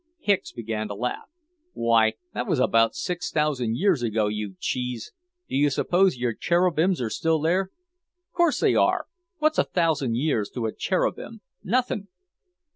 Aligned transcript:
Hicks 0.19 0.51
began 0.51 0.87
to 0.87 0.95
laugh. 0.95 1.29
"Why, 1.73 2.13
that 2.33 2.47
was 2.47 2.57
about 2.59 2.95
six 2.95 3.29
thousand 3.31 3.77
years 3.77 4.01
ago, 4.01 4.29
you 4.29 4.55
cheese! 4.59 5.11
Do 5.47 5.55
you 5.55 5.69
suppose 5.69 6.17
your 6.17 6.33
cherubims 6.33 6.99
are 7.01 7.11
still 7.11 7.39
there?" 7.39 7.69
"'Course 8.33 8.61
they 8.61 8.73
are. 8.73 9.05
What's 9.37 9.59
a 9.59 9.63
thousand 9.63 10.17
years 10.17 10.49
to 10.55 10.65
a 10.65 10.73
cherubim? 10.73 11.41
Nothin'!" 11.63 12.07